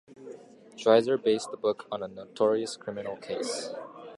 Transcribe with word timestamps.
Dreiser 0.79 1.15
based 1.15 1.51
the 1.51 1.57
book 1.57 1.85
on 1.91 2.01
a 2.01 2.07
notorious 2.07 2.75
criminal 2.75 3.17
case. 3.17 3.69